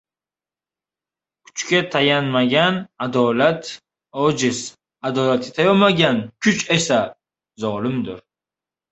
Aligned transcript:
Kuchga 1.47 1.81
tayanmagan 1.95 2.79
adolat 3.05 3.69
ojiz, 4.23 4.61
adolatga 5.09 5.53
tayanmagan 5.59 6.17
kuch 6.47 6.65
esa 6.77 6.99
zolimdir 7.65 8.25